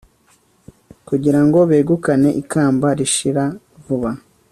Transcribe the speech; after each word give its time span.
kugira 1.07 1.39
ngo 1.45 1.59
begukane 1.69 2.29
ikamba 2.41 2.87
rishira 2.97 3.45
vuba 3.85 4.11